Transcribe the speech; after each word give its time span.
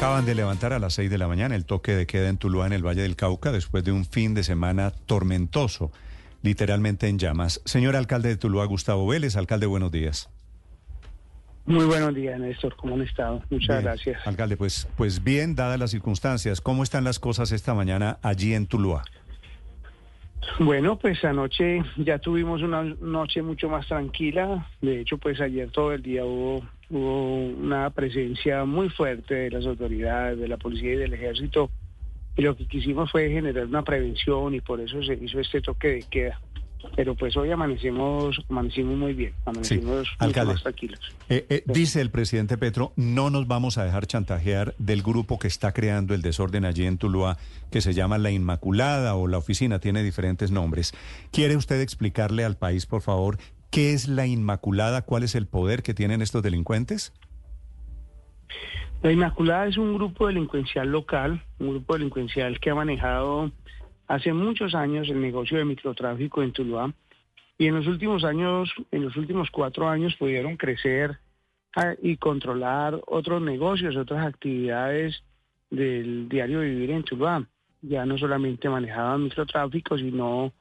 Acaban 0.00 0.24
de 0.24 0.34
levantar 0.34 0.72
a 0.72 0.78
las 0.78 0.94
6 0.94 1.10
de 1.10 1.18
la 1.18 1.28
mañana 1.28 1.54
el 1.54 1.66
toque 1.66 1.94
de 1.94 2.06
queda 2.06 2.30
en 2.30 2.38
Tuluá, 2.38 2.66
en 2.66 2.72
el 2.72 2.82
Valle 2.82 3.02
del 3.02 3.16
Cauca, 3.16 3.52
después 3.52 3.84
de 3.84 3.92
un 3.92 4.06
fin 4.06 4.32
de 4.32 4.42
semana 4.42 4.92
tormentoso, 4.92 5.92
literalmente 6.40 7.06
en 7.06 7.18
llamas. 7.18 7.60
Señor 7.66 7.96
alcalde 7.96 8.30
de 8.30 8.38
Tuluá, 8.38 8.64
Gustavo 8.64 9.06
Vélez, 9.06 9.36
alcalde, 9.36 9.66
buenos 9.66 9.92
días. 9.92 10.30
Muy 11.66 11.84
buenos 11.84 12.14
días, 12.14 12.40
Néstor. 12.40 12.76
¿Cómo 12.76 12.94
han 12.94 13.02
estado? 13.02 13.42
Muchas 13.50 13.82
gracias. 13.82 14.26
Alcalde, 14.26 14.56
pues, 14.56 14.88
pues 14.96 15.22
bien, 15.22 15.54
dadas 15.54 15.78
las 15.78 15.90
circunstancias, 15.90 16.62
¿cómo 16.62 16.82
están 16.82 17.04
las 17.04 17.18
cosas 17.18 17.52
esta 17.52 17.74
mañana 17.74 18.18
allí 18.22 18.54
en 18.54 18.68
Tuluá? 18.68 19.02
Bueno, 20.58 20.98
pues 20.98 21.24
anoche 21.24 21.82
ya 21.96 22.18
tuvimos 22.18 22.62
una 22.62 22.82
noche 22.82 23.42
mucho 23.42 23.68
más 23.68 23.86
tranquila. 23.86 24.68
De 24.80 25.00
hecho, 25.00 25.16
pues 25.18 25.40
ayer 25.40 25.70
todo 25.70 25.92
el 25.92 26.02
día 26.02 26.24
hubo, 26.24 26.62
una 26.90 27.90
presencia 27.90 28.64
muy 28.64 28.88
fuerte 28.88 29.34
de 29.34 29.50
las 29.50 29.64
autoridades, 29.64 30.38
de 30.38 30.48
la 30.48 30.56
policía 30.56 30.94
y 30.94 30.96
del 30.96 31.14
ejército. 31.14 31.70
Y 32.36 32.42
lo 32.42 32.56
que 32.56 32.66
quisimos 32.66 33.10
fue 33.10 33.30
generar 33.30 33.66
una 33.66 33.82
prevención 33.82 34.54
y 34.54 34.60
por 34.60 34.80
eso 34.80 35.02
se 35.02 35.14
hizo 35.14 35.38
este 35.40 35.60
toque 35.60 35.88
de 35.88 36.02
queda 36.10 36.40
pero 36.96 37.14
pues 37.14 37.36
hoy 37.36 37.50
amanecimos, 37.50 38.40
amanecimos 38.48 38.96
muy 38.96 39.12
bien, 39.14 39.34
amanecimos 39.44 40.08
más 40.18 40.62
tranquilos. 40.62 41.00
Eh, 41.28 41.46
eh, 41.48 41.62
dice 41.66 42.00
el 42.00 42.10
presidente 42.10 42.58
Petro, 42.58 42.92
no 42.96 43.30
nos 43.30 43.46
vamos 43.46 43.78
a 43.78 43.84
dejar 43.84 44.06
chantajear 44.06 44.74
del 44.78 45.02
grupo 45.02 45.38
que 45.38 45.48
está 45.48 45.72
creando 45.72 46.14
el 46.14 46.22
desorden 46.22 46.64
allí 46.64 46.86
en 46.86 46.98
Tuluá, 46.98 47.36
que 47.70 47.80
se 47.80 47.94
llama 47.94 48.18
La 48.18 48.30
Inmaculada 48.30 49.14
o 49.14 49.28
la 49.28 49.38
oficina, 49.38 49.78
tiene 49.78 50.02
diferentes 50.02 50.50
nombres. 50.50 50.92
¿Quiere 51.30 51.56
usted 51.56 51.80
explicarle 51.80 52.44
al 52.44 52.56
país, 52.56 52.86
por 52.86 53.02
favor, 53.02 53.38
qué 53.70 53.92
es 53.92 54.08
La 54.08 54.26
Inmaculada, 54.26 55.02
cuál 55.02 55.22
es 55.22 55.34
el 55.34 55.46
poder 55.46 55.82
que 55.82 55.94
tienen 55.94 56.22
estos 56.22 56.42
delincuentes? 56.42 57.12
La 59.02 59.12
Inmaculada 59.12 59.66
es 59.66 59.78
un 59.78 59.94
grupo 59.94 60.26
delincuencial 60.26 60.88
local, 60.88 61.42
un 61.58 61.70
grupo 61.70 61.94
delincuencial 61.94 62.60
que 62.60 62.70
ha 62.70 62.74
manejado 62.74 63.50
hace 64.10 64.32
muchos 64.32 64.74
años 64.74 65.08
el 65.08 65.20
negocio 65.20 65.56
de 65.56 65.64
microtráfico 65.64 66.42
en 66.42 66.52
Tuluá 66.52 66.92
y 67.56 67.66
en 67.68 67.76
los 67.76 67.86
últimos 67.86 68.24
años, 68.24 68.68
en 68.90 69.04
los 69.04 69.16
últimos 69.16 69.50
cuatro 69.52 69.88
años 69.88 70.16
pudieron 70.16 70.56
crecer 70.56 71.20
ah, 71.76 71.94
y 72.02 72.16
controlar 72.16 73.00
otros 73.06 73.40
negocios, 73.40 73.94
otras 73.94 74.26
actividades 74.26 75.22
del 75.70 76.28
diario 76.28 76.60
vivir 76.60 76.90
en 76.90 77.04
Tuluá. 77.04 77.46
Ya 77.82 78.04
no 78.04 78.18
solamente 78.18 78.68
manejaban 78.68 79.22
microtráfico, 79.22 79.96
sino 79.96 80.52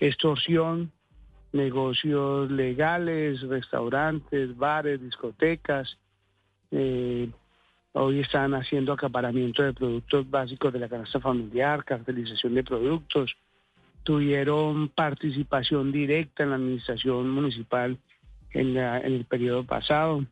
extorsión, 0.00 0.90
negocios 1.52 2.50
legales, 2.50 3.40
restaurantes, 3.42 4.56
bares, 4.56 5.00
discotecas, 5.00 5.96
eh, 6.72 7.30
Hoy 7.98 8.20
están 8.20 8.52
haciendo 8.52 8.92
acaparamiento 8.92 9.62
de 9.62 9.72
productos 9.72 10.28
básicos 10.28 10.70
de 10.70 10.80
la 10.80 10.86
canasta 10.86 11.18
familiar, 11.18 11.82
cartelización 11.82 12.54
de 12.54 12.62
productos. 12.62 13.34
Tuvieron 14.02 14.90
participación 14.90 15.92
directa 15.92 16.42
en 16.42 16.50
la 16.50 16.56
administración 16.56 17.30
municipal 17.30 17.96
en, 18.50 18.76
el 18.76 19.24
periodo 19.24 19.64
pasado. 19.64 20.26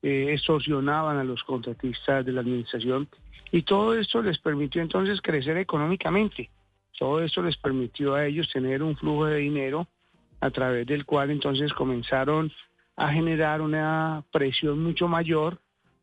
Eh, 0.00 0.28
extorsionaban 0.32 1.18
a 1.18 1.24
los 1.24 1.44
contratistas 1.44 2.24
de 2.24 2.32
la 2.32 2.40
administración 2.40 3.06
y 3.52 3.64
todo 3.64 3.94
esto 3.98 4.22
les 4.22 4.38
permitió 4.38 4.80
entonces 4.80 5.20
crecer 5.20 5.58
económicamente. 5.58 6.48
Todo 6.98 7.20
esto 7.22 7.42
les 7.42 7.58
permitió 7.58 8.14
a 8.14 8.24
ellos 8.24 8.48
tener 8.50 8.82
un 8.82 8.96
flujo 8.96 9.26
de 9.26 9.40
dinero 9.40 9.86
a 10.40 10.48
través 10.48 10.86
del 10.86 11.04
cual 11.04 11.30
entonces 11.30 11.70
comenzaron 11.74 12.50
a 12.96 13.12
generar 13.12 13.60
una 13.60 14.24
presión 14.32 14.82
mucho 14.82 15.06
mayor 15.06 15.60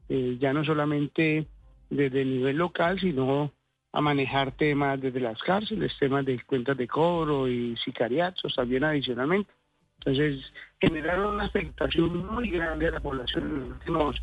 eh, 0.10 0.38
ya 0.40 0.54
no 0.54 0.64
solamente 0.64 1.48
desde 1.90 2.22
el 2.22 2.32
nivel 2.38 2.58
local, 2.58 3.00
sino 3.00 3.52
a 3.92 4.02
manejar 4.02 4.52
temas 4.52 5.02
desde 5.02 5.20
las 5.20 5.42
cárceles, 5.42 5.94
temas 6.00 6.26
de 6.26 6.40
cuentas 6.44 6.78
de 6.78 6.88
cobro 6.88 7.48
y 7.48 7.76
sicariatos 7.78 8.54
también 8.56 8.84
adicionalmente. 8.84 9.52
Entonces, 10.00 10.42
generaron 10.80 11.36
una 11.36 11.46
expectación 11.46 12.26
muy 12.28 12.50
grande 12.50 12.86
de 12.86 12.92
la 12.92 13.00
población 13.00 13.44
en 13.44 13.60
los 13.60 13.70
últimos, 13.70 14.22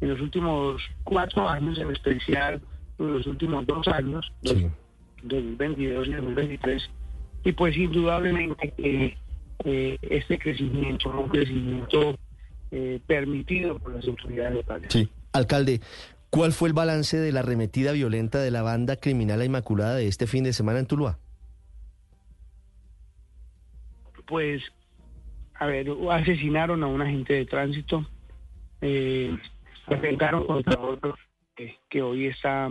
en 0.00 0.08
los 0.08 0.20
últimos 0.20 0.82
cuatro 1.04 1.48
años, 1.48 1.78
en 1.78 1.90
especial 1.90 2.60
en 2.98 3.12
los 3.12 3.26
últimos 3.26 3.66
dos 3.66 3.86
años, 3.88 4.30
sí. 4.42 4.68
2022 5.22 6.08
y 6.08 6.12
2023. 6.12 6.90
Y 7.44 7.52
pues 7.52 7.76
indudablemente 7.76 8.72
que 8.76 9.16
eh, 9.64 9.98
este 10.02 10.38
crecimiento, 10.38 11.10
un 11.10 11.28
crecimiento 11.28 12.16
eh, 12.70 13.00
permitido 13.06 13.78
por 13.78 13.94
las 13.94 14.06
autoridades 14.06 14.54
locales. 14.54 14.92
Sí. 14.92 15.08
Alcalde, 15.38 15.80
¿cuál 16.30 16.52
fue 16.52 16.68
el 16.68 16.74
balance 16.74 17.16
de 17.16 17.32
la 17.32 17.40
arremetida 17.40 17.92
violenta 17.92 18.40
de 18.40 18.50
la 18.50 18.62
banda 18.62 18.96
criminal 18.96 19.42
Inmaculada 19.42 19.96
de 19.96 20.08
este 20.08 20.26
fin 20.26 20.44
de 20.44 20.52
semana 20.52 20.80
en 20.80 20.86
Tuluá? 20.86 21.18
Pues, 24.26 24.62
a 25.54 25.66
ver, 25.66 25.86
asesinaron 26.10 26.82
a 26.82 26.86
un 26.86 27.00
agente 27.00 27.32
de 27.32 27.46
tránsito, 27.46 28.04
eh, 28.82 29.34
atentaron 29.86 30.46
contra 30.46 30.78
otro 30.78 31.16
que, 31.88 32.02
hoy 32.02 32.26
está 32.26 32.70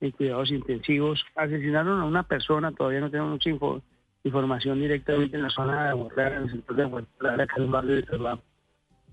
en 0.00 0.10
cuidados 0.10 0.50
intensivos, 0.50 1.24
asesinaron 1.36 2.00
a 2.00 2.04
una 2.04 2.24
persona, 2.24 2.72
todavía 2.72 3.00
no 3.00 3.10
tenemos 3.10 3.32
mucha 3.32 3.50
información 4.24 4.80
directamente 4.80 5.36
en 5.36 5.44
la 5.44 5.50
zona 5.50 5.88
de 5.88 5.94
Borrar, 5.94 6.32
en 6.32 6.42
el 6.42 6.50
sector 6.50 6.76
de 6.76 6.84
Borrar, 6.86 7.40
acá 7.40 7.54
en 7.56 7.62
el 7.62 7.70
barrio 7.70 7.94
de 7.94 8.02
Tuluá. 8.02 8.38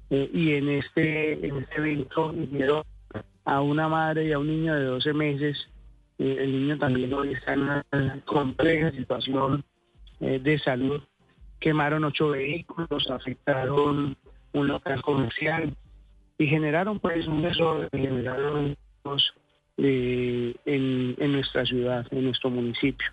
Eh, 0.09 0.29
y 0.33 0.53
en 0.53 0.69
este, 0.69 1.45
en 1.45 1.57
este 1.57 1.75
evento 1.77 2.33
hicieron 2.33 2.83
a 3.45 3.61
una 3.61 3.87
madre 3.87 4.25
y 4.27 4.31
a 4.31 4.39
un 4.39 4.47
niño 4.47 4.75
de 4.75 4.85
12 4.85 5.13
meses. 5.13 5.69
Eh, 6.19 6.37
el 6.39 6.51
niño 6.51 6.77
también 6.77 7.13
hoy 7.13 7.33
está 7.33 7.53
en 7.53 7.61
una 7.61 7.85
compleja 8.25 8.91
situación 8.91 9.63
eh, 10.19 10.39
de 10.39 10.59
salud. 10.59 11.01
Quemaron 11.59 12.03
ocho 12.03 12.29
vehículos, 12.29 13.09
afectaron 13.09 14.17
un 14.53 14.67
local 14.67 15.01
comercial 15.01 15.75
y 16.37 16.47
generaron 16.47 16.99
pues 16.99 17.25
un 17.27 17.41
desorden, 17.41 17.89
generaron 17.91 18.75
en, 19.77 20.55
en 20.65 21.31
nuestra 21.31 21.65
ciudad, 21.65 22.05
en 22.11 22.25
nuestro 22.25 22.49
municipio. 22.49 23.07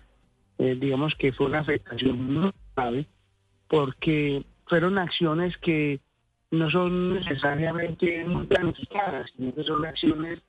digamos 0.57 1.15
que 1.15 1.31
fue 1.31 1.47
una 1.47 1.59
afectación 1.59 2.21
muy 2.21 2.51
grave 2.75 3.05
porque 3.67 4.43
fueron 4.65 4.97
acciones 4.97 5.57
que 5.57 6.01
no 6.51 6.69
son 6.69 7.15
necesariamente 7.15 8.23
muy 8.25 8.45
planificadas, 8.45 9.31
sino 9.35 9.53
que 9.55 9.63
son 9.63 9.85
acciones 9.85 10.39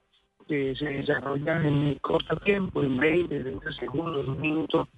que 0.48 0.74
se 0.74 0.86
desarrollan 0.86 1.64
en 1.64 1.94
corto 2.00 2.36
tiempo, 2.38 2.82
en 2.82 2.98
20, 2.98 3.40
30 3.40 3.72
segundos, 3.72 4.26
un 4.26 4.40
minuto, 4.40 4.88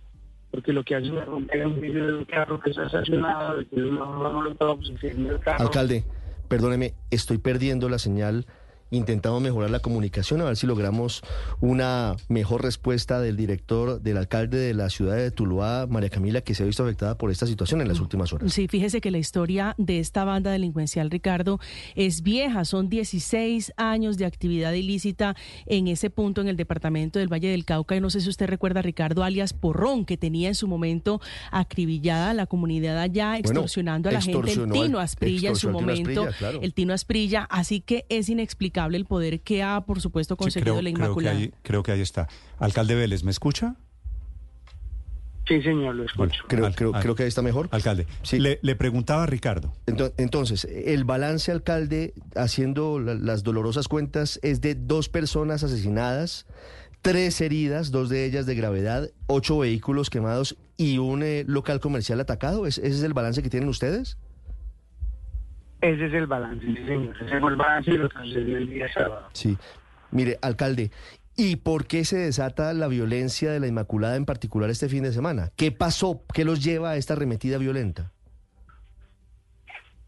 porque 0.50 0.72
lo 0.72 0.82
que 0.82 0.96
hace 0.96 1.08
es 1.08 1.26
romper 1.26 1.66
un 1.66 1.80
vidrio 1.80 2.06
de 2.06 2.14
un 2.14 2.24
carro 2.24 2.58
que 2.58 2.70
está 2.70 2.86
estacionado, 2.86 3.58
que 3.68 3.76
no, 3.76 4.42
lo 4.42 4.48
el 4.48 5.40
carro. 5.40 5.64
Alcalde, 5.64 6.04
perdóneme, 6.48 6.94
estoy 7.10 7.38
perdiendo 7.38 7.88
la 7.90 7.98
señal 7.98 8.46
intentamos 8.94 9.42
mejorar 9.42 9.70
la 9.70 9.80
comunicación, 9.80 10.40
a 10.40 10.44
ver 10.44 10.56
si 10.56 10.66
logramos 10.66 11.22
una 11.60 12.16
mejor 12.28 12.62
respuesta 12.62 13.20
del 13.20 13.36
director, 13.36 14.00
del 14.00 14.16
alcalde 14.16 14.58
de 14.58 14.74
la 14.74 14.90
ciudad 14.90 15.16
de 15.16 15.30
Tuluá, 15.30 15.86
María 15.88 16.10
Camila, 16.10 16.40
que 16.40 16.54
se 16.54 16.62
ha 16.62 16.66
visto 16.66 16.82
afectada 16.84 17.18
por 17.18 17.30
esta 17.30 17.46
situación 17.46 17.80
en 17.80 17.88
las 17.88 18.00
últimas 18.00 18.32
horas. 18.32 18.52
Sí, 18.52 18.68
fíjese 18.68 19.00
que 19.00 19.10
la 19.10 19.18
historia 19.18 19.74
de 19.78 19.98
esta 19.98 20.24
banda 20.24 20.50
delincuencial, 20.50 21.10
Ricardo, 21.10 21.58
es 21.94 22.22
vieja. 22.22 22.64
Son 22.64 22.88
16 22.88 23.72
años 23.76 24.16
de 24.18 24.26
actividad 24.26 24.72
ilícita 24.72 25.36
en 25.66 25.88
ese 25.88 26.10
punto 26.10 26.40
en 26.40 26.48
el 26.48 26.56
departamento 26.56 27.18
del 27.18 27.32
Valle 27.32 27.48
del 27.48 27.64
Cauca. 27.64 27.96
Y 27.96 28.00
no 28.00 28.10
sé 28.10 28.20
si 28.20 28.28
usted 28.28 28.46
recuerda, 28.46 28.82
Ricardo, 28.82 29.24
alias 29.24 29.52
Porrón, 29.52 30.04
que 30.04 30.16
tenía 30.16 30.48
en 30.48 30.54
su 30.54 30.68
momento 30.68 31.20
acribillada 31.50 32.30
a 32.30 32.34
la 32.34 32.46
comunidad 32.46 32.98
allá, 32.98 33.38
extorsionando 33.38 34.08
a 34.08 34.12
la 34.12 34.20
gente. 34.20 34.52
El 34.52 34.70
Tino 34.70 34.98
Asprilla 34.98 35.50
en 35.50 35.56
su 35.56 35.70
momento. 35.70 36.28
El 36.60 36.74
Tino 36.74 36.92
Asprilla. 36.92 37.46
Así 37.50 37.80
que 37.80 38.06
es 38.08 38.28
inexplicable 38.28 38.83
el 38.92 39.06
poder 39.06 39.40
que 39.40 39.62
ha, 39.62 39.80
por 39.82 40.00
supuesto, 40.00 40.36
conseguido 40.36 40.80
la 40.82 40.90
Inmaculada. 40.90 41.36
Creo 41.36 41.50
que, 41.50 41.54
ahí, 41.54 41.60
creo 41.62 41.82
que 41.82 41.92
ahí 41.92 42.00
está. 42.00 42.28
Alcalde 42.58 42.94
Vélez, 42.94 43.24
¿me 43.24 43.30
escucha? 43.30 43.76
Sí, 45.46 45.60
señor, 45.60 45.94
lo 45.94 46.04
escucho. 46.04 46.42
creo, 46.48 46.72
creo, 46.72 47.14
que 47.14 47.24
ahí 47.24 47.28
está 47.28 47.42
mejor. 47.42 47.68
Alcalde, 47.70 48.06
sí. 48.22 48.38
le, 48.38 48.76
preguntaba 48.76 49.24
a 49.24 49.26
Ricardo. 49.26 49.74
Entonces, 50.16 50.64
el 50.64 51.04
balance, 51.04 51.52
alcalde, 51.52 52.14
haciendo 52.34 52.98
las 52.98 53.42
dolorosas 53.42 53.88
cuentas, 53.88 54.40
es 54.42 54.62
de 54.62 54.74
dos 54.74 55.10
personas 55.10 55.62
asesinadas, 55.62 56.46
tres 57.02 57.40
heridas, 57.42 57.90
dos 57.90 58.08
de 58.08 58.24
ellas 58.24 58.46
de 58.46 58.54
gravedad, 58.54 59.10
ocho 59.26 59.58
vehículos 59.58 60.08
quemados 60.08 60.56
y 60.78 60.96
un 60.96 61.22
eh, 61.22 61.44
local 61.46 61.78
comercial 61.78 62.20
atacado. 62.20 62.66
¿Ese 62.66 62.86
es 62.86 63.02
el 63.02 63.12
balance 63.12 63.42
que 63.42 63.50
tienen 63.50 63.68
ustedes? 63.68 64.16
Ese 65.80 66.06
es 66.06 66.14
el 66.14 66.26
balance, 66.26 66.64
sí, 66.64 66.76
señor. 66.86 67.14
Ese 67.16 67.24
es 67.26 67.32
el 67.32 67.56
balance 67.56 67.90
de 67.90 67.98
lo 67.98 68.08
que 68.08 68.18
sucedió 68.18 68.58
el 68.58 68.70
día 68.70 68.92
sábado. 68.92 69.28
Sí. 69.32 69.56
Mire, 70.10 70.38
alcalde, 70.42 70.90
¿y 71.36 71.56
por 71.56 71.86
qué 71.86 72.04
se 72.04 72.16
desata 72.16 72.72
la 72.72 72.88
violencia 72.88 73.50
de 73.50 73.60
la 73.60 73.66
Inmaculada 73.66 74.16
en 74.16 74.24
particular 74.24 74.70
este 74.70 74.88
fin 74.88 75.02
de 75.02 75.12
semana? 75.12 75.50
¿Qué 75.56 75.72
pasó? 75.72 76.22
¿Qué 76.32 76.44
los 76.44 76.62
lleva 76.62 76.90
a 76.90 76.96
esta 76.96 77.14
arremetida 77.14 77.58
violenta? 77.58 78.12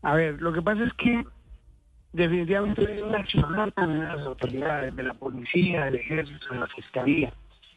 A 0.02 0.14
ver, 0.14 0.40
lo 0.40 0.52
que 0.52 0.62
pasa 0.62 0.84
es 0.84 0.92
que 0.94 1.24
definitivamente 2.12 2.86
deben 2.86 3.14
accionar 3.14 3.72
también 3.72 4.04
las 4.04 4.24
autoridades 4.24 4.94
de 4.94 5.02
la 5.02 5.14
policía, 5.14 5.86
del 5.86 5.96
ejército, 5.96 6.46
de 6.50 6.60
la 6.60 6.66
fiscalía. 6.68 7.32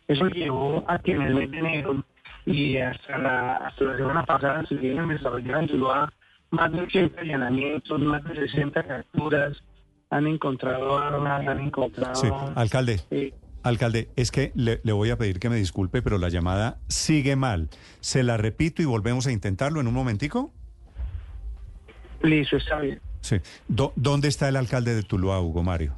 Eso 0.07 0.27
llevó 0.27 0.85
a 0.88 1.00
que 1.00 1.12
en 1.12 1.21
el 1.24 1.35
mes 1.35 1.51
de 1.51 1.57
enero 1.57 2.03
y 2.45 2.77
hasta 2.77 3.18
la, 3.18 3.56
hasta 3.57 3.83
la 3.83 3.97
semana 3.97 4.24
pasada 4.25 4.65
se 4.65 4.75
vienen 4.75 5.09
desarrollando 5.09 5.59
en 5.59 5.68
Tuluá 5.68 6.13
más 6.51 6.72
de 6.72 6.81
80 6.81 7.22
allanamientos, 7.22 8.00
más 8.00 8.24
de 8.24 8.36
60 8.36 8.84
capturas, 8.84 9.57
han 10.10 10.28
encontrado 10.28 10.98
armas, 10.98 11.48
han 11.48 11.60
encontrado... 11.60 12.16
Sí, 12.16 12.28
alcalde. 12.56 13.01
Alcalde, 13.62 14.10
es 14.16 14.31
que 14.31 14.51
le, 14.56 14.80
le, 14.84 14.94
voy 14.94 15.10
a 15.10 15.18
pedir 15.18 15.40
que 15.40 15.50
me 15.50 15.57
disculpe, 15.57 16.01
pero 16.01 16.18
la 16.18 16.30
llamada 16.30 16.80
sigue 16.88 17.36
mal. 17.36 17.69
Se 18.00 18.24
la 18.24 18.38
repito 18.38 18.81
y 18.81 18.86
volvemos 18.86 19.28
a 19.28 19.31
intentarlo 19.31 19.81
en 19.81 19.88
un 19.88 19.94
momentico. 19.94 20.54
Listo, 22.24 22.57
está 22.57 22.80
bien. 22.80 23.02
Sí. 23.22 23.38
Do, 23.68 23.92
¿Dónde 23.95 24.30
está 24.30 24.48
el 24.48 24.56
alcalde 24.56 24.95
de 24.95 25.04
Tuluá, 25.04 25.42
Hugo 25.42 25.62
Mario? 25.62 25.94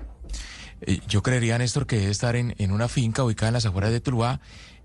Eh, 0.81 0.99
yo 1.07 1.21
creería, 1.21 1.57
Néstor, 1.57 1.85
que 1.85 1.97
debe 1.97 2.11
estar 2.11 2.35
en, 2.35 2.55
en 2.57 2.71
una 2.71 2.87
finca 2.87 3.23
ubicada 3.23 3.49
en 3.49 3.53
las 3.53 3.65
afueras 3.67 3.91
de 3.91 4.01
Tuluá, 4.01 4.41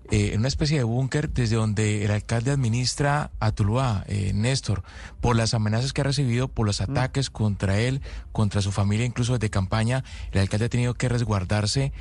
eh, 0.09 0.31
en 0.33 0.39
una 0.39 0.47
especie 0.47 0.77
de 0.77 0.83
búnker 0.83 1.29
desde 1.29 1.55
donde 1.55 2.05
el 2.05 2.11
alcalde 2.11 2.51
administra 2.51 3.31
a 3.39 3.51
Tuluá, 3.51 4.05
eh, 4.07 4.31
Néstor, 4.33 4.83
por 5.21 5.35
las 5.35 5.53
amenazas 5.53 5.93
que 5.93 6.01
ha 6.01 6.05
recibido, 6.05 6.47
por 6.47 6.65
los 6.65 6.81
ataques 6.81 7.29
contra 7.29 7.79
él, 7.79 8.01
contra 8.31 8.61
su 8.61 8.71
familia, 8.71 9.05
incluso 9.05 9.33
desde 9.33 9.49
campaña. 9.49 10.03
El 10.31 10.41
alcalde 10.41 10.65
ha 10.65 10.69
tenido 10.69 10.93
que 10.93 11.09
resguardarse 11.09 11.91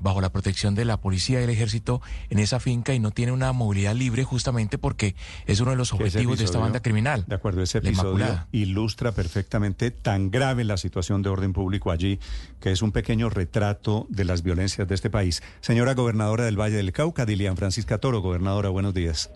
bajo 0.00 0.20
la 0.20 0.30
protección 0.30 0.74
de 0.74 0.84
la 0.84 0.96
policía 0.98 1.40
y 1.40 1.44
el 1.44 1.50
ejército 1.50 2.00
en 2.30 2.38
esa 2.38 2.60
finca 2.60 2.94
y 2.94 2.98
no 3.00 3.10
tiene 3.10 3.32
una 3.32 3.52
movilidad 3.52 3.94
libre 3.94 4.24
justamente 4.24 4.78
porque 4.78 5.14
es 5.46 5.60
uno 5.60 5.70
de 5.70 5.76
los 5.76 5.92
objetivos 5.92 6.38
de 6.38 6.44
esta 6.44 6.58
banda 6.58 6.80
criminal. 6.80 7.24
De 7.26 7.34
acuerdo, 7.34 7.62
ese 7.62 7.78
episodio 7.78 8.46
ilustra 8.52 9.12
perfectamente 9.12 9.90
tan 9.90 10.30
grave 10.30 10.64
la 10.64 10.76
situación 10.76 11.22
de 11.22 11.28
orden 11.30 11.52
público 11.52 11.90
allí, 11.90 12.18
que 12.60 12.72
es 12.72 12.82
un 12.82 12.92
pequeño 12.92 13.30
retrato 13.30 14.06
de 14.08 14.24
las 14.24 14.42
violencias 14.42 14.88
de 14.88 14.94
este 14.94 15.10
país. 15.10 15.42
Señora 15.60 15.94
gobernadora 15.94 16.44
del 16.44 16.60
Valle 16.60 16.76
del 16.76 16.92
Cauca, 16.92 17.26
Dilian 17.26 17.56
Francisca 17.56 17.98
Toro, 17.98 18.20
gobernadora, 18.20 18.68
buenos 18.68 18.94
días. 18.94 19.30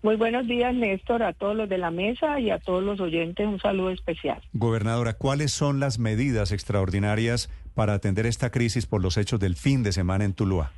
Muy 0.00 0.14
buenos 0.14 0.46
días, 0.46 0.72
Néstor, 0.74 1.24
a 1.24 1.32
todos 1.32 1.56
los 1.56 1.68
de 1.68 1.76
la 1.76 1.90
mesa 1.90 2.38
y 2.38 2.50
a 2.50 2.58
todos 2.60 2.84
los 2.84 3.00
oyentes 3.00 3.44
un 3.46 3.58
saludo 3.58 3.90
especial. 3.90 4.40
Gobernadora, 4.52 5.14
¿cuáles 5.14 5.50
son 5.50 5.80
las 5.80 5.98
medidas 5.98 6.52
extraordinarias 6.52 7.50
para 7.78 7.94
atender 7.94 8.26
esta 8.26 8.50
crisis 8.50 8.86
por 8.86 9.00
los 9.00 9.16
hechos 9.16 9.38
del 9.38 9.54
fin 9.54 9.84
de 9.84 9.92
semana 9.92 10.24
en 10.24 10.32
Tuluá? 10.32 10.72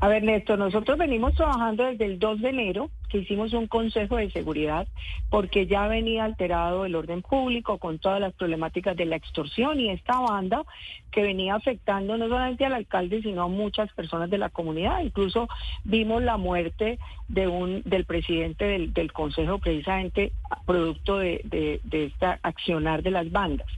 A 0.00 0.08
ver, 0.08 0.24
Néstor, 0.24 0.58
nosotros 0.58 0.98
venimos 0.98 1.34
trabajando 1.34 1.84
desde 1.84 2.04
el 2.04 2.18
2 2.18 2.40
de 2.40 2.48
enero, 2.48 2.90
que 3.08 3.18
hicimos 3.18 3.52
un 3.52 3.68
consejo 3.68 4.16
de 4.16 4.28
seguridad, 4.32 4.88
porque 5.30 5.68
ya 5.68 5.86
venía 5.86 6.24
alterado 6.24 6.84
el 6.84 6.96
orden 6.96 7.22
público 7.22 7.78
con 7.78 8.00
todas 8.00 8.20
las 8.20 8.32
problemáticas 8.32 8.96
de 8.96 9.04
la 9.04 9.14
extorsión 9.14 9.78
y 9.78 9.90
esta 9.90 10.18
banda 10.18 10.64
que 11.12 11.22
venía 11.22 11.54
afectando 11.54 12.16
no 12.16 12.26
solamente 12.26 12.64
al 12.64 12.74
alcalde, 12.74 13.22
sino 13.22 13.42
a 13.42 13.48
muchas 13.48 13.92
personas 13.92 14.30
de 14.30 14.38
la 14.38 14.48
comunidad. 14.48 15.00
Incluso 15.00 15.48
vimos 15.84 16.24
la 16.24 16.38
muerte 16.38 16.98
de 17.28 17.46
un 17.46 17.82
del 17.84 18.04
presidente 18.04 18.64
del, 18.64 19.12
consejo, 19.12 19.58
precisamente 19.58 20.32
producto 20.66 21.18
de, 21.18 21.40
de, 21.44 21.80
de 21.84 22.06
esta 22.06 22.40
accionar 22.42 23.04
de 23.04 23.12
las 23.12 23.30
bandas. 23.30 23.68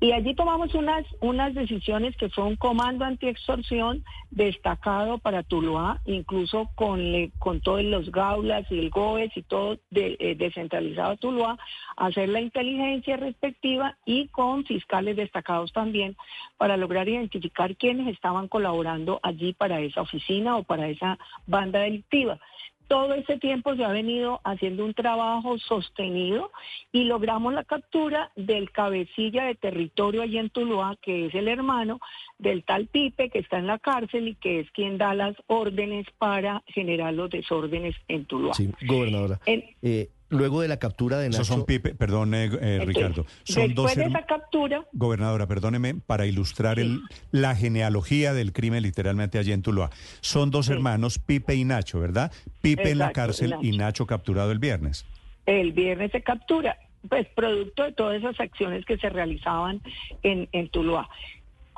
Y 0.00 0.12
allí 0.12 0.32
tomamos 0.34 0.74
unas, 0.74 1.04
unas 1.20 1.54
decisiones 1.54 2.16
que 2.16 2.28
fue 2.28 2.44
un 2.44 2.54
comando 2.54 3.04
antiextorsión 3.04 4.04
destacado 4.30 5.18
para 5.18 5.42
Tuluá, 5.42 6.00
incluso 6.04 6.70
con, 6.76 7.32
con 7.40 7.60
todos 7.60 7.82
los 7.82 8.12
gaulas 8.12 8.64
y 8.70 8.78
el 8.78 8.90
GOES 8.90 9.36
y 9.36 9.42
todo 9.42 9.78
de, 9.90 10.16
eh, 10.20 10.36
descentralizado 10.36 11.16
Tuluá, 11.16 11.58
hacer 11.96 12.28
la 12.28 12.40
inteligencia 12.40 13.16
respectiva 13.16 13.96
y 14.04 14.28
con 14.28 14.64
fiscales 14.64 15.16
destacados 15.16 15.72
también 15.72 16.16
para 16.58 16.76
lograr 16.76 17.08
identificar 17.08 17.74
quiénes 17.76 18.06
estaban 18.06 18.46
colaborando 18.46 19.18
allí 19.24 19.52
para 19.52 19.80
esa 19.80 20.02
oficina 20.02 20.56
o 20.56 20.62
para 20.62 20.88
esa 20.88 21.18
banda 21.46 21.80
delictiva 21.80 22.38
todo 22.88 23.14
ese 23.14 23.38
tiempo 23.38 23.76
se 23.76 23.84
ha 23.84 23.92
venido 23.92 24.40
haciendo 24.44 24.84
un 24.84 24.94
trabajo 24.94 25.58
sostenido 25.58 26.50
y 26.90 27.04
logramos 27.04 27.52
la 27.52 27.64
captura 27.64 28.32
del 28.34 28.72
cabecilla 28.72 29.44
de 29.44 29.54
territorio 29.54 30.22
allí 30.22 30.38
en 30.38 30.50
Tuluá, 30.50 30.96
que 31.00 31.26
es 31.26 31.34
el 31.34 31.48
hermano 31.48 32.00
del 32.38 32.64
tal 32.64 32.86
Pipe 32.86 33.30
que 33.30 33.40
está 33.40 33.58
en 33.58 33.66
la 33.66 33.78
cárcel 33.78 34.28
y 34.28 34.34
que 34.34 34.60
es 34.60 34.70
quien 34.70 34.96
da 34.98 35.14
las 35.14 35.36
órdenes 35.46 36.06
para 36.18 36.62
generar 36.66 37.12
los 37.14 37.30
desórdenes 37.30 37.94
en 38.08 38.24
Tuluá. 38.24 38.54
Sí, 38.54 38.70
gobernadora. 38.86 39.38
eh, 39.46 40.08
luego 40.28 40.60
de 40.60 40.68
la 40.68 40.78
captura 40.78 41.18
de 41.18 41.28
Nacho... 41.28 41.42
Esos 41.42 41.48
son 41.48 41.64
Pipe, 41.64 41.94
perdón, 41.94 42.34
eh, 42.34 42.50
eh, 42.60 42.82
Ricardo. 42.84 43.26
Son 43.44 43.68
después 43.68 43.74
dos 43.74 43.94
de 43.94 44.04
esa 44.04 44.26
captura... 44.26 44.84
Gobernadora, 44.92 45.46
perdóneme, 45.46 45.94
para 45.94 46.26
ilustrar 46.26 46.76
sí. 46.76 46.82
el, 46.82 47.00
la 47.30 47.54
genealogía 47.54 48.32
del 48.32 48.52
crimen 48.52 48.82
literalmente 48.82 49.38
allí 49.38 49.52
en 49.52 49.62
Tuluá. 49.62 49.90
Son 50.20 50.50
dos 50.50 50.66
sí. 50.66 50.72
hermanos, 50.72 51.18
Pipe 51.18 51.54
y 51.54 51.64
Nacho, 51.64 52.00
¿verdad? 52.00 52.32
Pipe 52.60 52.82
Exacto, 52.82 52.90
en 52.90 52.98
la 52.98 53.12
cárcel 53.12 53.50
Nacho. 53.50 53.62
y 53.64 53.76
Nacho 53.76 54.06
capturado 54.06 54.52
el 54.52 54.58
viernes. 54.58 55.06
El 55.46 55.72
viernes 55.72 56.12
se 56.12 56.22
captura, 56.22 56.76
pues 57.08 57.26
producto 57.34 57.84
de 57.84 57.92
todas 57.92 58.18
esas 58.18 58.38
acciones 58.38 58.84
que 58.84 58.98
se 58.98 59.08
realizaban 59.08 59.80
en, 60.22 60.48
en 60.52 60.68
Tuluá. 60.68 61.08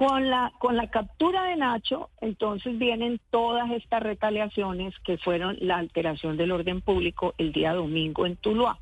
Con 0.00 0.31
la, 0.31 0.50
con 0.58 0.79
la 0.79 0.87
captura 0.87 1.44
de 1.44 1.56
Nacho, 1.56 2.08
entonces 2.23 2.79
vienen 2.79 3.20
todas 3.29 3.70
estas 3.70 4.02
retaliaciones 4.02 4.94
que 5.05 5.19
fueron 5.19 5.58
la 5.61 5.76
alteración 5.76 6.38
del 6.38 6.52
orden 6.52 6.81
público 6.81 7.35
el 7.37 7.52
día 7.52 7.75
domingo 7.75 8.25
en 8.25 8.37
Tuluá 8.37 8.79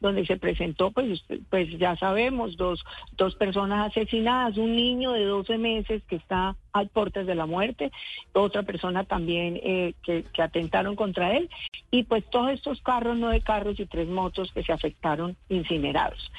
donde 0.00 0.26
se 0.26 0.36
presentó, 0.36 0.90
pues, 0.90 1.24
pues 1.50 1.70
ya 1.78 1.96
sabemos, 1.96 2.56
dos, 2.56 2.84
dos 3.16 3.34
personas 3.36 3.90
asesinadas, 3.90 4.56
un 4.58 4.76
niño 4.76 5.12
de 5.12 5.24
12 5.24 5.58
meses 5.58 6.02
que 6.04 6.16
está 6.16 6.56
al 6.72 6.88
portes 6.88 7.26
de 7.26 7.34
la 7.34 7.46
muerte, 7.46 7.92
otra 8.32 8.64
persona 8.64 9.04
también 9.04 9.60
eh, 9.62 9.94
que, 10.02 10.24
que, 10.24 10.42
atentaron 10.42 10.96
contra 10.96 11.36
él, 11.36 11.48
y 11.90 12.02
pues 12.02 12.28
todos 12.30 12.50
estos 12.50 12.82
carros, 12.82 13.16
nueve 13.16 13.40
carros 13.40 13.78
y 13.78 13.86
tres 13.86 14.08
motos 14.08 14.52
que 14.52 14.64
se 14.64 14.72
afectaron 14.72 15.36
incinerados. 15.48 16.30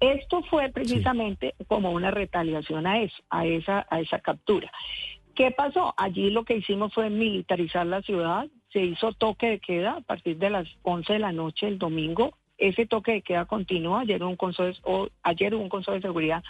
Esto 0.00 0.42
fue 0.42 0.68
precisamente 0.70 1.54
sí. 1.56 1.64
como 1.66 1.92
una 1.92 2.10
retaliación 2.10 2.86
a 2.86 3.00
eso, 3.00 3.16
a 3.30 3.46
esa, 3.46 3.86
a 3.88 4.00
esa 4.00 4.18
captura. 4.18 4.70
¿Qué 5.34 5.50
pasó? 5.50 5.94
Allí 5.96 6.30
lo 6.30 6.44
que 6.44 6.56
hicimos 6.56 6.92
fue 6.92 7.10
militarizar 7.10 7.86
la 7.86 8.02
ciudad, 8.02 8.46
se 8.72 8.80
hizo 8.80 9.12
toque 9.12 9.50
de 9.50 9.58
queda 9.60 9.96
a 9.96 10.00
partir 10.00 10.36
de 10.38 10.50
las 10.50 10.68
11 10.82 11.14
de 11.14 11.18
la 11.18 11.32
noche 11.32 11.66
el 11.66 11.78
domingo 11.78 12.36
ese 12.58 12.86
toque 12.86 13.12
de 13.12 13.22
queda 13.22 13.46
continúa. 13.46 14.00
Ayer 14.00 14.22
un 14.22 14.36
consejo, 14.36 14.78
o 14.84 15.08
ayer 15.22 15.54
un 15.54 15.68
consejo 15.68 15.94
de 15.94 16.02
seguridad. 16.02 16.42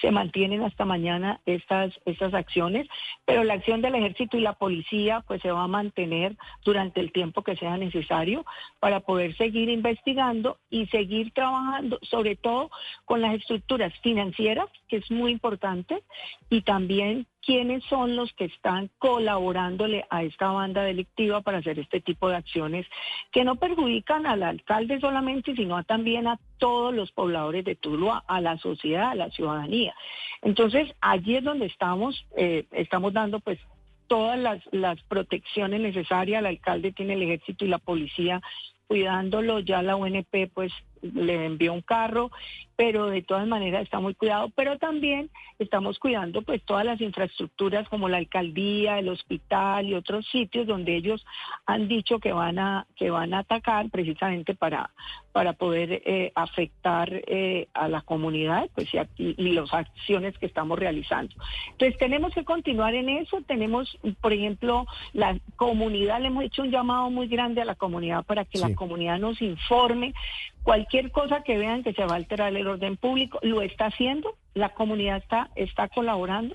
Se 0.00 0.10
mantienen 0.10 0.62
hasta 0.62 0.84
mañana 0.84 1.40
estas, 1.46 1.92
estas 2.04 2.34
acciones, 2.34 2.88
pero 3.24 3.44
la 3.44 3.54
acción 3.54 3.82
del 3.82 3.94
ejército 3.94 4.36
y 4.36 4.40
la 4.40 4.54
policía 4.54 5.24
pues 5.26 5.40
se 5.42 5.50
va 5.50 5.64
a 5.64 5.68
mantener 5.68 6.36
durante 6.64 7.00
el 7.00 7.12
tiempo 7.12 7.42
que 7.42 7.56
sea 7.56 7.76
necesario 7.76 8.44
para 8.80 9.00
poder 9.00 9.36
seguir 9.36 9.68
investigando 9.68 10.58
y 10.70 10.86
seguir 10.86 11.32
trabajando, 11.32 11.98
sobre 12.02 12.36
todo 12.36 12.70
con 13.04 13.20
las 13.20 13.34
estructuras 13.34 13.92
financieras, 14.02 14.66
que 14.88 14.96
es 14.96 15.10
muy 15.10 15.32
importante, 15.32 16.02
y 16.50 16.62
también 16.62 17.26
quiénes 17.44 17.82
son 17.84 18.16
los 18.16 18.32
que 18.34 18.44
están 18.44 18.90
colaborándole 18.98 20.04
a 20.10 20.22
esta 20.22 20.50
banda 20.50 20.82
delictiva 20.82 21.40
para 21.40 21.58
hacer 21.58 21.78
este 21.78 22.00
tipo 22.00 22.28
de 22.28 22.36
acciones 22.36 22.86
que 23.32 23.44
no 23.44 23.56
perjudican 23.56 24.26
al 24.26 24.42
alcalde 24.42 25.00
solamente, 25.00 25.54
sino 25.54 25.82
también 25.84 26.28
a 26.28 26.38
todos 26.58 26.94
los 26.94 27.10
pobladores 27.12 27.64
de 27.64 27.74
Tuluá, 27.74 28.24
a 28.26 28.40
la 28.40 28.56
sociedad, 28.58 29.10
a 29.10 29.14
la 29.14 29.30
ciudadanía. 29.30 29.94
Entonces, 30.42 30.94
allí 31.00 31.36
es 31.36 31.44
donde 31.44 31.66
estamos, 31.66 32.24
eh, 32.36 32.64
estamos 32.70 33.12
dando 33.12 33.40
pues 33.40 33.58
todas 34.06 34.38
las, 34.38 34.60
las 34.70 35.02
protecciones 35.04 35.80
necesarias. 35.80 36.40
El 36.40 36.46
alcalde 36.46 36.92
tiene 36.92 37.14
el 37.14 37.22
ejército 37.22 37.64
y 37.64 37.68
la 37.68 37.78
policía 37.78 38.40
cuidándolo, 38.86 39.60
ya 39.60 39.82
la 39.82 39.96
UNP 39.96 40.50
pues 40.52 40.72
le 41.02 41.46
envió 41.46 41.72
un 41.72 41.82
carro, 41.82 42.30
pero 42.76 43.06
de 43.06 43.22
todas 43.22 43.46
maneras 43.46 43.82
está 43.82 44.00
muy 44.00 44.14
cuidado, 44.14 44.50
pero 44.56 44.78
también 44.78 45.30
estamos 45.58 45.98
cuidando 45.98 46.42
pues 46.42 46.62
todas 46.64 46.84
las 46.84 47.00
infraestructuras 47.00 47.88
como 47.88 48.08
la 48.08 48.16
alcaldía, 48.16 48.98
el 48.98 49.08
hospital 49.08 49.86
y 49.86 49.94
otros 49.94 50.26
sitios 50.30 50.66
donde 50.66 50.96
ellos 50.96 51.24
han 51.66 51.86
dicho 51.86 52.18
que 52.18 52.32
van 52.32 52.58
a 52.58 52.86
que 52.96 53.10
van 53.10 53.34
a 53.34 53.40
atacar 53.40 53.90
precisamente 53.90 54.54
para 54.54 54.90
para 55.32 55.52
poder 55.52 56.02
eh, 56.04 56.32
afectar 56.34 57.08
eh, 57.26 57.68
a 57.72 57.88
la 57.88 58.02
comunidad 58.02 58.68
pues 58.74 58.88
y, 58.92 58.98
y, 59.22 59.34
y 59.36 59.52
las 59.52 59.72
acciones 59.72 60.36
que 60.38 60.46
estamos 60.46 60.78
realizando. 60.78 61.34
Entonces 61.72 61.98
tenemos 61.98 62.34
que 62.34 62.44
continuar 62.44 62.94
en 62.94 63.08
eso, 63.08 63.42
tenemos 63.46 63.98
por 64.20 64.32
ejemplo 64.32 64.86
la 65.12 65.38
comunidad 65.56 66.20
le 66.20 66.28
hemos 66.28 66.44
hecho 66.44 66.62
un 66.62 66.70
llamado 66.70 67.10
muy 67.10 67.28
grande 67.28 67.60
a 67.60 67.64
la 67.64 67.74
comunidad 67.74 68.24
para 68.24 68.44
que 68.44 68.58
sí. 68.58 68.64
la 68.66 68.74
comunidad 68.74 69.18
nos 69.18 69.40
informe 69.40 70.14
cualquier 70.62 70.91
cosa 71.10 71.42
que 71.42 71.56
vean 71.56 71.82
que 71.82 71.92
se 71.92 72.04
va 72.04 72.12
a 72.12 72.16
alterar 72.16 72.54
el 72.54 72.66
orden 72.66 72.96
público, 72.96 73.38
lo 73.42 73.62
está 73.62 73.86
haciendo, 73.86 74.36
la 74.54 74.70
comunidad 74.70 75.18
está, 75.18 75.50
está 75.56 75.88
colaborando. 75.88 76.54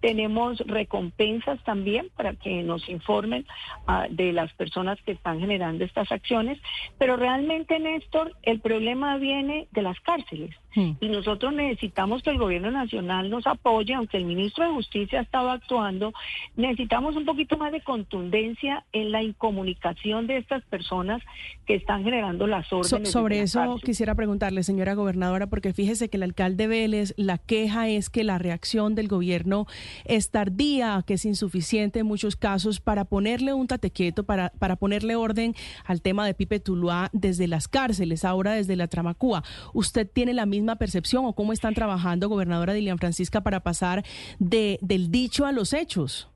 Tenemos 0.00 0.58
recompensas 0.66 1.62
también 1.64 2.08
para 2.16 2.34
que 2.34 2.62
nos 2.62 2.88
informen 2.88 3.46
ah, 3.86 4.06
de 4.10 4.32
las 4.32 4.52
personas 4.54 4.98
que 5.02 5.12
están 5.12 5.40
generando 5.40 5.84
estas 5.84 6.10
acciones, 6.12 6.58
pero 6.98 7.16
realmente, 7.16 7.78
Néstor, 7.78 8.34
el 8.42 8.60
problema 8.60 9.16
viene 9.18 9.68
de 9.72 9.82
las 9.82 9.98
cárceles. 10.00 10.54
Hmm. 10.74 10.92
Y 11.00 11.08
nosotros 11.08 11.54
necesitamos 11.54 12.22
que 12.22 12.30
el 12.30 12.38
gobierno 12.38 12.70
nacional 12.70 13.30
nos 13.30 13.46
apoye, 13.46 13.94
aunque 13.94 14.18
el 14.18 14.26
ministro 14.26 14.64
de 14.64 14.74
Justicia 14.74 15.20
ha 15.20 15.22
estado 15.22 15.50
actuando, 15.50 16.12
necesitamos 16.56 17.16
un 17.16 17.24
poquito 17.24 17.56
más 17.56 17.72
de 17.72 17.80
contundencia 17.80 18.84
en 18.92 19.10
la 19.10 19.22
incomunicación 19.22 20.26
de 20.26 20.36
estas 20.36 20.62
personas 20.64 21.22
que 21.66 21.74
están 21.74 22.04
generando 22.04 22.46
las 22.46 22.70
órdenes. 22.72 23.10
sobre 23.10 23.40
eso 23.40 23.76
quisiera 23.82 24.14
preguntarle, 24.14 24.62
señora 24.62 24.94
gobernadora, 24.94 25.46
porque 25.46 25.72
fíjese 25.72 26.08
que 26.08 26.18
el 26.18 26.22
alcalde 26.22 26.66
Vélez, 26.66 27.14
la 27.16 27.38
queja 27.38 27.88
es 27.88 28.10
que 28.10 28.24
la 28.24 28.38
reacción 28.38 28.94
del 28.94 29.08
gobierno 29.08 29.66
es 30.04 30.30
tardía, 30.30 31.02
que 31.06 31.14
es 31.14 31.24
insuficiente 31.24 32.00
en 32.00 32.06
muchos 32.06 32.36
casos 32.36 32.80
para 32.80 33.04
ponerle 33.04 33.52
un 33.52 33.66
tatequieto, 33.66 34.24
para, 34.24 34.50
para 34.58 34.76
ponerle 34.76 35.16
orden 35.16 35.54
al 35.84 36.02
tema 36.02 36.26
de 36.26 36.34
Pipe 36.34 36.60
Tuluá 36.60 37.10
desde 37.12 37.46
las 37.46 37.68
cárceles, 37.68 38.24
ahora 38.24 38.52
desde 38.52 38.76
la 38.76 38.88
Tramacúa. 38.88 39.42
¿Usted 39.72 40.08
tiene 40.10 40.34
la 40.34 40.46
misma 40.46 40.76
percepción 40.76 41.24
o 41.24 41.34
cómo 41.34 41.52
están 41.52 41.74
trabajando, 41.74 42.28
gobernadora 42.28 42.72
Dilian 42.72 42.98
Francisca, 42.98 43.42
para 43.42 43.60
pasar 43.60 44.04
de, 44.38 44.78
del 44.82 45.10
dicho 45.10 45.46
a 45.46 45.52
los 45.52 45.72
hechos? 45.72 46.28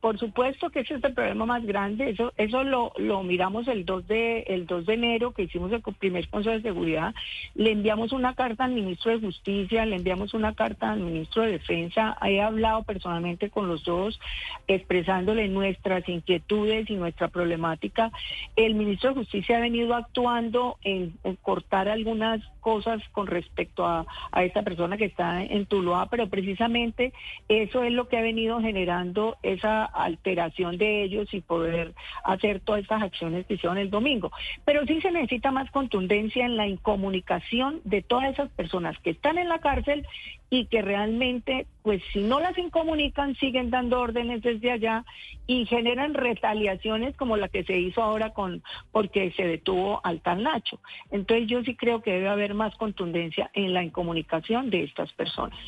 Por 0.00 0.18
supuesto 0.18 0.70
que 0.70 0.80
ese 0.80 0.94
es 0.94 1.04
el 1.04 1.14
problema 1.14 1.46
más 1.46 1.64
grande. 1.64 2.10
Eso, 2.10 2.32
eso 2.36 2.62
lo, 2.64 2.92
lo 2.98 3.22
miramos 3.22 3.66
el 3.66 3.84
2 3.84 4.06
de, 4.06 4.40
el 4.40 4.66
2 4.66 4.86
de 4.86 4.94
enero 4.94 5.32
que 5.32 5.44
hicimos 5.44 5.72
el 5.72 5.82
primer 5.98 6.28
Consejo 6.28 6.54
de 6.54 6.62
Seguridad. 6.62 7.14
Le 7.54 7.72
enviamos 7.72 8.12
una 8.12 8.34
carta 8.34 8.64
al 8.64 8.72
ministro 8.72 9.12
de 9.12 9.20
Justicia, 9.20 9.86
le 9.86 9.96
enviamos 9.96 10.34
una 10.34 10.54
carta 10.54 10.92
al 10.92 11.00
ministro 11.00 11.42
de 11.42 11.52
Defensa. 11.52 12.16
He 12.22 12.40
hablado 12.40 12.82
personalmente 12.82 13.50
con 13.50 13.68
los 13.68 13.84
dos, 13.84 14.20
expresándole 14.68 15.48
nuestras 15.48 16.08
inquietudes 16.08 16.90
y 16.90 16.94
nuestra 16.94 17.28
problemática. 17.28 18.12
El 18.54 18.74
ministro 18.74 19.10
de 19.10 19.16
Justicia 19.16 19.56
ha 19.56 19.60
venido 19.60 19.94
actuando 19.94 20.76
en, 20.82 21.14
cortar 21.42 21.88
algunas 21.88 22.42
cosas 22.60 23.02
con 23.12 23.26
respecto 23.26 23.86
a, 23.86 24.04
a 24.32 24.44
esta 24.44 24.62
persona 24.62 24.96
que 24.96 25.06
está 25.06 25.42
en 25.42 25.66
Tuluá, 25.66 26.08
pero 26.10 26.28
precisamente 26.28 27.12
eso 27.48 27.82
es 27.82 27.92
lo 27.92 28.08
que 28.08 28.18
ha 28.18 28.22
venido 28.22 28.60
generando 28.60 29.36
esa 29.42 29.85
alteración 29.86 30.78
de 30.78 31.02
ellos 31.02 31.32
y 31.32 31.40
poder 31.40 31.94
hacer 32.24 32.60
todas 32.60 32.82
estas 32.82 33.02
acciones 33.02 33.46
que 33.46 33.54
hicieron 33.54 33.78
el 33.78 33.90
domingo. 33.90 34.30
Pero 34.64 34.84
sí 34.86 35.00
se 35.00 35.10
necesita 35.10 35.50
más 35.50 35.70
contundencia 35.70 36.44
en 36.44 36.56
la 36.56 36.66
incomunicación 36.66 37.80
de 37.84 38.02
todas 38.02 38.32
esas 38.32 38.50
personas 38.50 38.98
que 38.98 39.10
están 39.10 39.38
en 39.38 39.48
la 39.48 39.58
cárcel 39.58 40.06
y 40.48 40.66
que 40.66 40.80
realmente, 40.80 41.66
pues 41.82 42.02
si 42.12 42.20
no 42.20 42.38
las 42.40 42.56
incomunican, 42.56 43.34
siguen 43.36 43.70
dando 43.70 44.00
órdenes 44.00 44.42
desde 44.42 44.70
allá 44.70 45.04
y 45.46 45.66
generan 45.66 46.14
retaliaciones 46.14 47.16
como 47.16 47.36
la 47.36 47.48
que 47.48 47.64
se 47.64 47.78
hizo 47.78 48.02
ahora 48.02 48.30
con 48.30 48.62
porque 48.92 49.32
se 49.32 49.44
detuvo 49.44 50.00
al 50.04 50.20
tal 50.20 50.42
Nacho. 50.42 50.80
Entonces 51.10 51.48
yo 51.48 51.62
sí 51.64 51.74
creo 51.74 52.02
que 52.02 52.12
debe 52.12 52.28
haber 52.28 52.54
más 52.54 52.74
contundencia 52.76 53.50
en 53.54 53.74
la 53.74 53.82
incomunicación 53.82 54.70
de 54.70 54.84
estas 54.84 55.12
personas. 55.12 55.58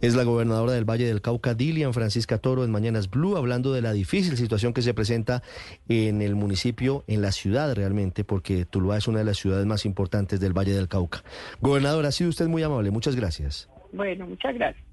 Es 0.00 0.14
la 0.14 0.24
gobernadora 0.24 0.72
del 0.72 0.88
Valle 0.88 1.06
del 1.06 1.20
Cauca, 1.20 1.54
Dilian 1.54 1.92
Francisca 1.92 2.38
Toro, 2.38 2.64
en 2.64 2.70
Mañanas 2.70 3.10
Blue, 3.10 3.36
hablando 3.36 3.72
de 3.74 3.82
la 3.82 3.92
difícil 3.92 4.36
situación 4.36 4.72
que 4.72 4.80
se 4.80 4.94
presenta 4.94 5.42
en 5.88 6.22
el 6.22 6.36
municipio, 6.36 7.04
en 7.06 7.20
la 7.20 7.32
ciudad 7.32 7.74
realmente, 7.74 8.24
porque 8.24 8.64
Tuluá 8.64 8.96
es 8.96 9.08
una 9.08 9.18
de 9.18 9.24
las 9.24 9.36
ciudades 9.36 9.66
más 9.66 9.84
importantes 9.84 10.40
del 10.40 10.56
Valle 10.56 10.72
del 10.72 10.88
Cauca. 10.88 11.22
Gobernadora, 11.60 12.08
ha 12.08 12.12
sido 12.12 12.30
usted 12.30 12.48
muy 12.48 12.62
amable. 12.62 12.90
Muchas 12.90 13.14
gracias. 13.14 13.68
Bueno, 13.92 14.26
muchas 14.26 14.54
gracias. 14.54 14.89